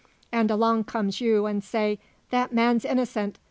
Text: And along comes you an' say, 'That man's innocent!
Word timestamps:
And 0.31 0.49
along 0.49 0.85
comes 0.85 1.21
you 1.21 1.45
an' 1.45 1.61
say, 1.61 1.99
'That 2.31 2.51
man's 2.51 2.85
innocent! 2.85 3.37